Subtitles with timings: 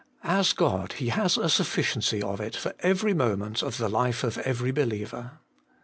[0.23, 4.39] As God, He has a sufficiency of it for every moment of the life of
[4.39, 5.33] every believer.